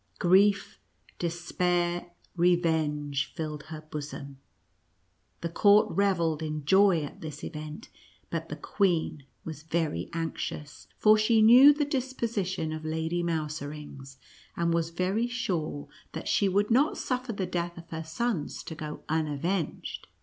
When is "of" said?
12.73-12.83, 17.77-17.91